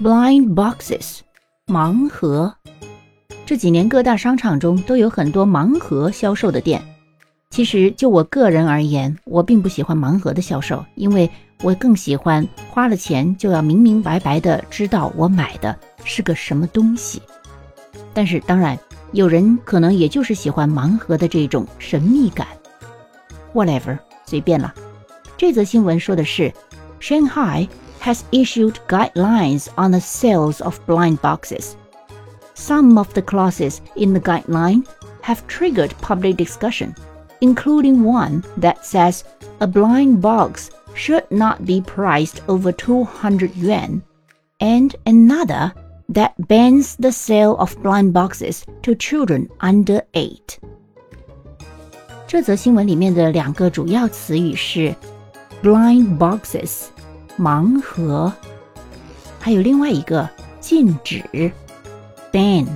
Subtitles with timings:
[0.00, 1.18] blind boxes，
[1.66, 2.54] 盲盒。
[3.44, 6.80] 这几年各大商场中都有很多盲盒销售的店。
[7.50, 11.28] 其实就我个人而言，我并不喜欢盲盒的销售，因为
[11.62, 17.20] 我更喜欢花了钱就要明明白白的知道我买的是个什么东西。
[18.14, 18.78] 但是当然，
[19.10, 22.46] 有人可能也就是喜欢盲盒的这种神秘感。
[23.52, 24.72] Whatever，随便了。
[25.36, 26.52] 这则新闻说的是
[27.00, 27.66] ，Shanghai
[27.99, 31.77] has issued guidelines on the sales of blind boxes.
[32.53, 34.87] Some of the clauses in the guideline
[35.21, 36.95] have triggered public discussion
[37.43, 39.25] including one that says
[39.59, 44.01] a blind box should not be priced over 200 yuan,
[44.61, 45.73] and another
[46.07, 50.57] that bans the sale of blind boxes to children under eight.
[52.25, 54.95] 这则新闻里面的两个主要词语是
[55.61, 56.85] blind boxes
[57.38, 58.32] 盲盒，
[59.38, 60.28] 还有另外一个
[60.60, 61.22] 禁止
[62.32, 62.66] ban